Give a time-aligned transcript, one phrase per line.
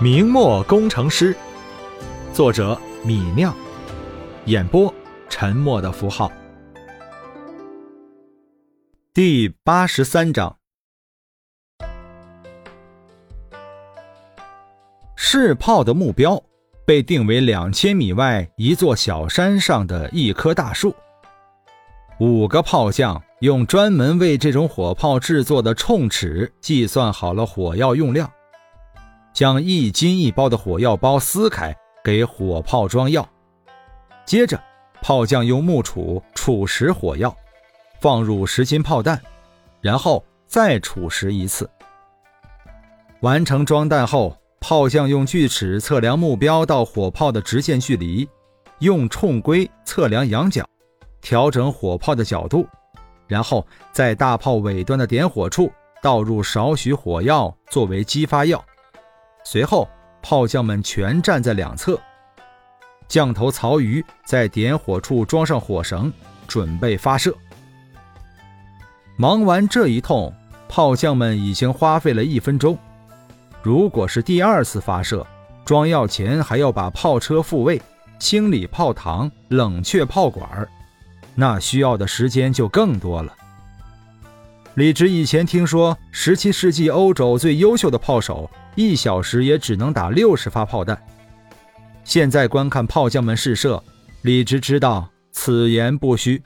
[0.00, 1.36] 明末工程师，
[2.32, 3.52] 作者米酿，
[4.44, 4.94] 演播
[5.28, 6.30] 沉默的符号。
[9.12, 10.56] 第八十三章，
[15.16, 16.40] 试炮的目标
[16.86, 20.94] 被定为两千米外一座小山上的一棵大树。
[22.20, 28.30] 五个炮匠用专门为这种火炮制作的冲尺计算好了火药用量。
[29.32, 33.28] 将一斤一包的火药包撕开，给火炮装药。
[34.24, 34.60] 接着，
[35.00, 37.34] 炮匠用木杵杵实火药，
[38.00, 39.20] 放入十斤炮弹，
[39.80, 41.68] 然后再杵实一次。
[43.20, 48.28] 完成装弹后，炮匠用锯齿测量目标到火炮的直线距离，
[48.80, 50.64] 用冲规测量仰角，
[51.20, 52.66] 调整火炮的角度，
[53.26, 55.70] 然后在大炮尾端的点火处
[56.02, 58.62] 倒入少许火药作为激发药。
[59.50, 59.88] 随后，
[60.20, 61.98] 炮将们全站在两侧。
[63.08, 66.12] 降头曹瑜在点火处装上火绳，
[66.46, 67.34] 准备发射。
[69.16, 70.30] 忙完这一通，
[70.68, 72.76] 炮将们已经花费了一分钟。
[73.62, 75.26] 如果是第二次发射，
[75.64, 77.80] 装药前还要把炮车复位、
[78.18, 80.68] 清理炮膛、冷却炮管，
[81.34, 83.34] 那需要的时间就更多了。
[84.78, 88.48] 李直以前听说，十七世纪欧洲最优秀的炮手。
[88.76, 90.96] 一小时也只能打六十发炮弹。
[92.04, 93.82] 现在观看炮将们试射，
[94.22, 96.40] 李直知道此言不虚。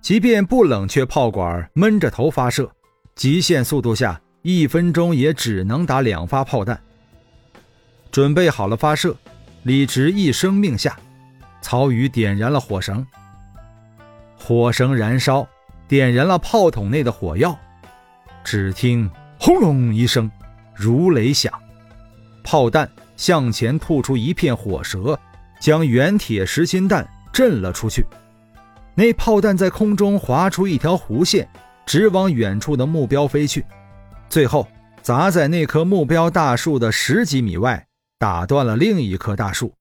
[0.00, 2.70] 即便不冷却炮管，闷着头发射，
[3.16, 6.80] 极限速度下，一分钟也只能打两发炮弹。
[8.12, 9.16] 准备好了发射，
[9.64, 10.96] 李直一声令下，
[11.60, 13.04] 曹宇点燃了火绳。
[14.38, 15.44] 火绳燃烧，
[15.90, 17.58] 点燃了炮筒内的火药。
[18.44, 19.10] 只听
[19.40, 20.30] 轰隆一声。
[20.72, 21.52] 如雷响，
[22.44, 25.18] 炮弹向前吐出一片火舌，
[25.60, 28.06] 将原铁实心弹震了出去。
[28.94, 31.46] 那炮弹在空中划出一条弧线，
[31.84, 33.66] 直往远处的目标飞去，
[34.28, 34.66] 最后
[35.02, 37.84] 砸在那棵目标大树的十几米外，
[38.16, 39.74] 打断了另一棵大树。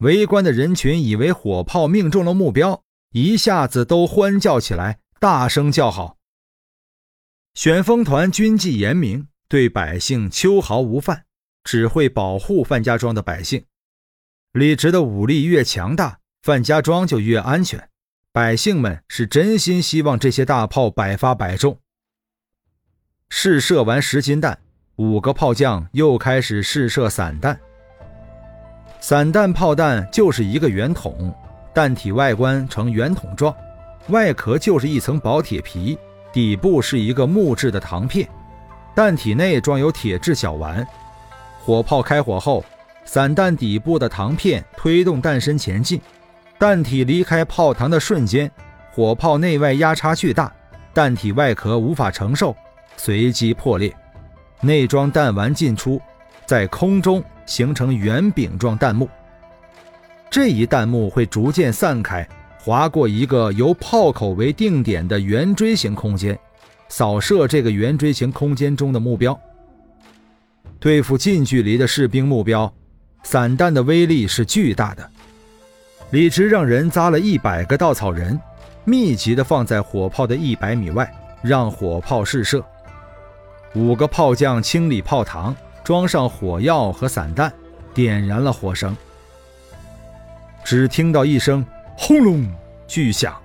[0.00, 2.82] 围观的人群以为火炮命中了目标，
[3.12, 6.16] 一下子都欢叫起来，大声叫好。
[7.54, 9.28] 旋风团军纪严明。
[9.48, 11.24] 对百姓秋毫无犯，
[11.62, 13.64] 只会保护范家庄的百姓。
[14.50, 17.88] 李直的武力越强大，范家庄就越安全。
[18.32, 21.78] 百姓们是真心希望这些大炮百发百中。
[23.28, 24.58] 试射完十斤弹，
[24.96, 27.60] 五个炮将又开始试射散弹。
[29.00, 31.32] 散弹炮弹就是一个圆筒，
[31.76, 33.54] 弹体外观呈圆筒状，
[34.08, 35.98] 外壳就是一层薄铁皮，
[36.32, 38.26] 底部是一个木质的膛片。
[38.94, 40.86] 弹体内装有铁质小丸，
[41.60, 42.64] 火炮开火后，
[43.04, 46.00] 散弹底部的膛片推动弹身前进，
[46.58, 48.50] 弹体离开炮膛的瞬间，
[48.90, 50.50] 火炮内外压差巨大，
[50.94, 52.56] 弹体外壳无法承受，
[52.96, 53.94] 随即破裂，
[54.62, 56.00] 内装弹丸进出，
[56.46, 59.06] 在空中形成圆饼状弹幕。
[60.30, 62.28] 这一弹幕会逐渐散开，
[62.58, 66.38] 划过一个由炮口为定点的圆锥形空间。
[66.88, 69.38] 扫射这个圆锥形空间中的目标。
[70.78, 72.72] 对付近距离的士兵目标，
[73.24, 75.10] 散弹的威力是巨大的。
[76.10, 78.38] 李直让人扎了一百个稻草人，
[78.84, 82.64] 密集的放在火炮的一百米外，让火炮试射。
[83.74, 87.52] 五个炮将清理炮膛，装上火药和散弹，
[87.92, 88.96] 点燃了火绳。
[90.66, 91.64] 只听到一声
[91.96, 92.44] 轰隆
[92.88, 93.40] 巨响。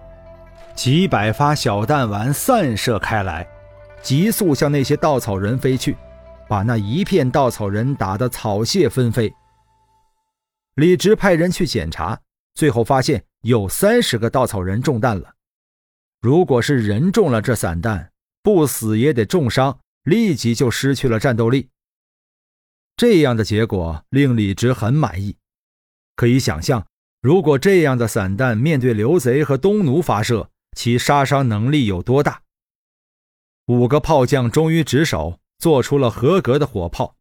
[0.74, 3.48] 几百发小弹丸散射开来，
[4.02, 5.96] 急速向那些稻草人飞去，
[6.50, 9.32] 把那一片稻草人打得草屑纷飞。
[10.74, 12.20] 李直派人去检查，
[12.56, 15.36] 最后发现有三十个稻草人中弹了。
[16.22, 18.10] 如果是人中了这散弹，
[18.42, 21.70] 不死也得重伤，立即就失去了战斗力。
[22.98, 25.38] 这样的结果令李直很满意。
[26.16, 26.86] 可以想象，
[27.22, 32.42] 如果这样的散弹面对刘贼和东奴发射，其杀伤能力有多大？
[33.68, 37.16] 五个炮将忠于职守，做出了合格的火炮。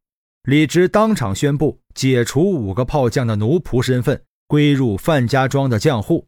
[0.45, 6.27] 李直当场宣布解除五个炮将的奴仆身份，归入范家庄的匠户。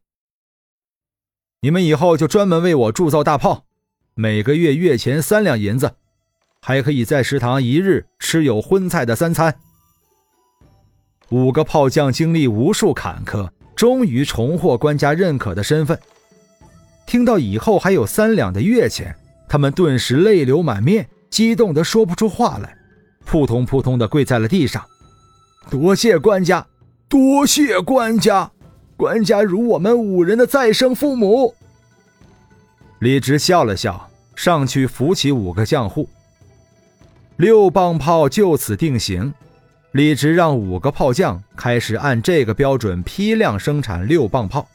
[1.62, 3.64] 你们以后就专门为我铸造大炮，
[4.12, 5.94] 每个月月钱三两银子，
[6.60, 9.58] 还可以在食堂一日吃有荤菜的三餐。
[11.30, 13.48] 五个炮将经历无数坎坷，
[13.82, 15.98] 终于重获官家认可的身份。
[17.04, 19.12] 听到以后还有三两的月钱，
[19.48, 22.78] 他们顿时泪流满面，激动得说不出话来。
[23.24, 24.84] 扑通扑通的跪在了地上。
[25.68, 26.64] 多谢官家，
[27.08, 28.52] 多谢官家，
[28.96, 31.52] 官家如我们五人的再生父母。
[33.00, 36.08] 李直笑了笑，上去扶起五个浆户。
[37.36, 39.34] 六磅炮就此定型。
[39.92, 44.66] 李直让五个炮匠开始按这个标准批量生产六磅炮。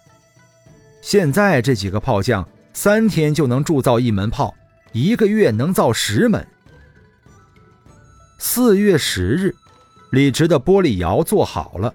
[1.01, 4.53] 现在这几个炮匠三天就能铸造一门炮，
[4.91, 6.47] 一个月能造十门。
[8.37, 9.55] 四月十日，
[10.11, 11.91] 李直的玻璃窑做好了。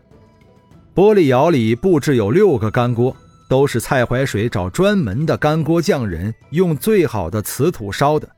[0.93, 3.17] 玻璃窑里布置有六个干锅，
[3.49, 8.29] 都是蔡怀水找专门的干锅匠人用最好的瓷土烧的。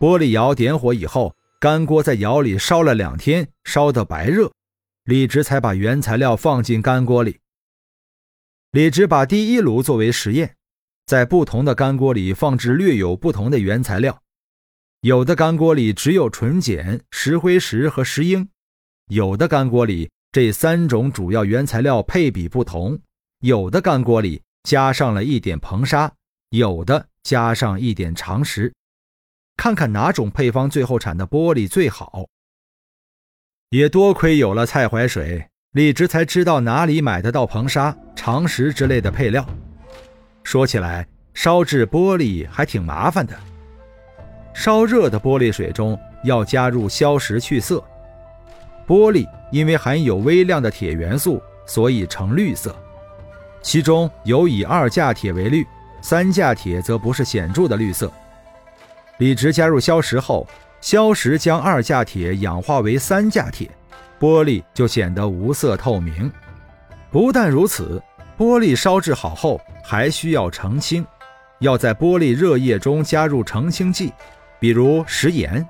[0.00, 1.32] 玻璃窑点火以后。
[1.66, 4.52] 干锅在窑里烧了两天，烧得白热，
[5.02, 7.40] 李直才把原材料放进干锅里。
[8.70, 10.54] 李直把第一炉作为实验，
[11.06, 14.22] 在不同的干锅里放置略有不同的原材料，
[15.00, 18.48] 有的干锅里只有纯碱、石灰石和石英，
[19.08, 22.96] 有的干锅里这三种主要原材料配比不同，
[23.40, 26.12] 有的干锅里加上了一点硼砂，
[26.50, 28.72] 有的加上一点长石。
[29.56, 32.26] 看看哪种配方最后产的玻璃最好。
[33.70, 39.44] 也多亏有了蔡怀水，李直才知道哪里买得到硼砂、长石之类的配料。
[40.44, 43.36] 说起来，烧制玻璃还挺麻烦的。
[44.54, 47.82] 烧热的玻璃水中要加入硝石去色。
[48.86, 52.74] 玻璃因为含有微量的铁元素，所以呈绿色。
[53.60, 55.66] 其中有以二价铁为绿，
[56.00, 58.10] 三价铁则不是显著的绿色。
[59.18, 60.46] 李直加入硝石后，
[60.80, 63.70] 硝石将二价铁氧化为三价铁，
[64.20, 66.30] 玻璃就显得无色透明。
[67.10, 68.02] 不但如此，
[68.36, 71.06] 玻璃烧制好后还需要澄清，
[71.60, 74.12] 要在玻璃热液中加入澄清剂，
[74.60, 75.66] 比如食盐。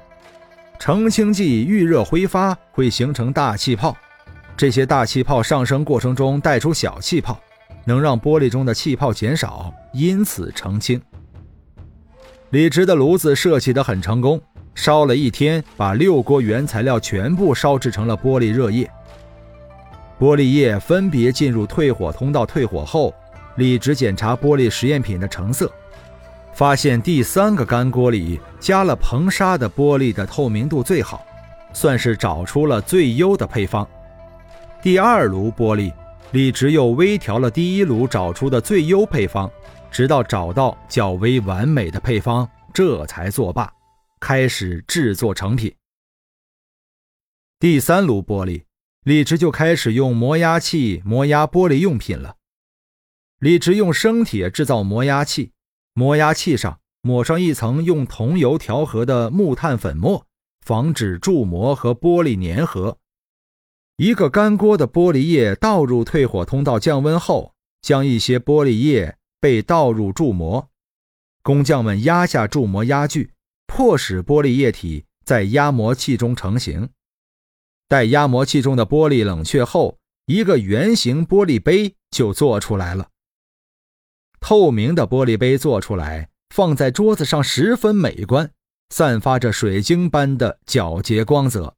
[0.78, 3.96] 澄清剂遇热挥发会形成大气泡，
[4.56, 7.40] 这些大气泡上升过程中带出小气泡，
[7.84, 11.00] 能让玻璃中的气泡减少，因此澄清。
[12.50, 14.40] 李直的炉子设计得很成功，
[14.72, 18.88] 烧了一天，把六锅原材料全部烧制成了玻璃热液。
[20.20, 23.12] 玻璃液分别进入退火通道，退火后，
[23.56, 25.68] 李直检查玻璃实验品的成色，
[26.54, 31.26] 发现第三个干锅里加了硼砂的玻璃的透明度最好，
[31.72, 33.86] 算是找出了最优的配方。
[34.80, 35.92] 第二炉玻璃，
[36.30, 39.50] 李直又微调了第一炉找出的最优配方。
[39.96, 43.72] 直到找到较为完美的配方，这才作罢，
[44.20, 45.74] 开始制作成品。
[47.58, 48.64] 第三炉玻璃，
[49.04, 52.36] 李直就开始用磨压器磨压玻璃用品了。
[53.38, 55.52] 李直用生铁制造磨压器，
[55.94, 60.26] 磨压器上抹上一层用桐油调和的木炭粉末，
[60.60, 62.98] 防止铸模和玻璃粘合。
[63.96, 69.15] 一个干锅的玻璃液倒入退火通道降温后，将一些玻璃液。
[69.40, 70.68] 被倒入铸模，
[71.42, 73.32] 工匠们压下铸模压具，
[73.66, 76.88] 迫使玻璃液体在压模器中成型。
[77.88, 83.08] 待压模器中的玻璃冷却后，一个圆形玻璃杯就做出来了。
[84.40, 88.50] 透明的玻璃杯做出来，放在桌子上十分美观，
[88.90, 91.76] 散发着水晶般的皎洁光泽。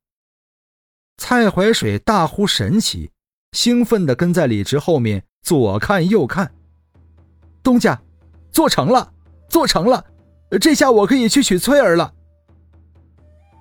[1.17, 3.11] 蔡怀水大呼神奇，
[3.53, 6.55] 兴奋地跟在李直后面左看右看。
[7.69, 8.01] 东家，
[8.51, 9.13] 做成了，
[9.51, 10.03] 做成了！
[10.59, 12.15] 这下我可以去娶翠儿了。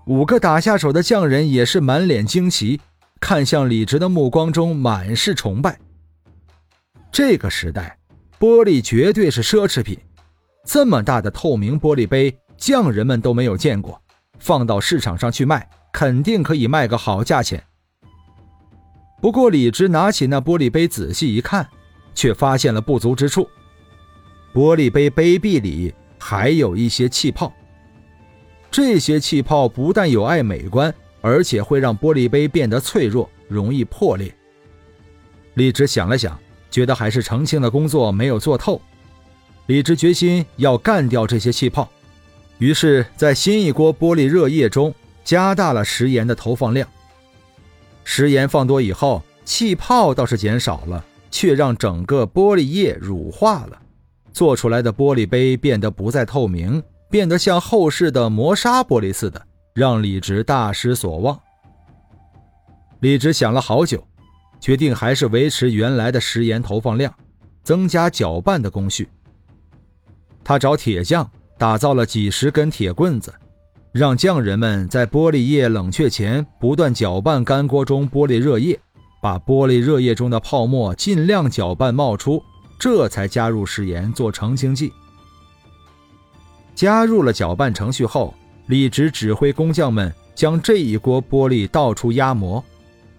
[0.06, 2.80] 五个打下手的匠人也是满脸惊奇，
[3.20, 5.78] 看向李直的目光中满是崇拜。
[7.12, 7.98] 这个时代，
[8.40, 10.00] 玻璃绝对是奢侈品，
[10.64, 14.02] 这么大的透明玻璃杯，匠人们都没有见过，
[14.40, 17.62] 放到市场上去卖，肯定可以卖个好价钱。
[19.22, 21.68] 不过，李直拿起那玻璃杯仔细一看，
[22.16, 23.46] 却发现了不足之处。
[24.58, 27.54] 玻璃杯杯壁里还有一些气泡，
[28.72, 34.34] 这些气泡不但有碍美观，而且会让玻璃杯变得脆弱，容易破裂。
[35.54, 36.36] 李直想了想，
[36.72, 38.82] 觉得还是澄清的工作没有做透。
[39.68, 41.88] 李直决心要干掉这些气泡，
[42.58, 44.92] 于是，在新一锅玻璃热液中
[45.24, 46.90] 加大了食盐的投放量。
[48.04, 53.82] 食盐放多以后，气泡倒是减少了，却让整个玻璃液乳化了。
[54.38, 59.41] 做出来的玻璃杯变得不再透明，变得像后世的磨砂玻璃似的，
[59.74, 61.39] 让李直大失所望。
[63.00, 64.08] 李直想了好久，
[64.60, 67.12] 决定还是维持原来的食盐投放量，
[67.63, 69.10] 增加搅拌的工序。
[70.44, 71.27] 他找铁匠
[71.58, 73.34] 打造了几十根铁棍子，
[73.91, 78.79] 让匠人们在玻璃液冷却前不断搅拌干锅中玻璃热液，
[79.20, 82.44] 把玻璃热液中的泡沫尽量搅拌冒出，
[82.80, 84.94] 这才加入食盐做澄清剂。
[86.76, 88.34] 加入了搅拌程序后，
[88.68, 92.64] 李直指挥工匠们将这一锅玻璃倒出压模。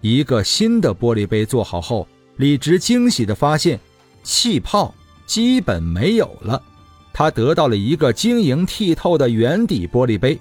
[0.01, 3.77] 一个新的玻璃杯做好后，李直惊喜地发现，
[4.23, 6.61] 气泡基本没有了，
[7.11, 10.39] 他得到了一个晶莹剔透的圆底玻璃杯。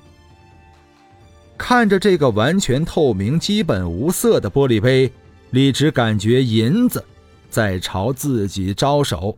[1.57, 5.13] 看着这个完全透明、基本无色的玻璃杯，
[5.51, 7.05] 李直感觉银子
[7.49, 9.37] 在朝自己招手。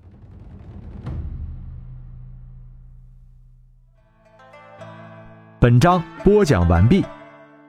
[5.58, 7.04] 本章播讲完毕，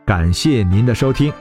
[0.05, 1.31] 感谢您的收听。